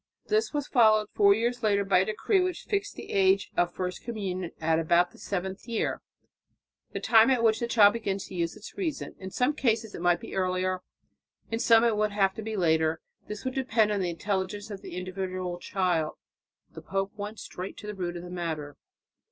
[0.29, 4.01] This was followed four years later by a decree which fixed the age of first
[4.03, 6.01] communion at about the seventh year,
[6.91, 9.13] the time at which the child begins to use its reason.
[9.19, 10.81] In some cases it might be earlier;
[11.51, 14.81] in some it would have to be later; this would depend on the intelligence of
[14.81, 16.13] the individual child.
[16.71, 18.77] The pope went straight to the root of the matter.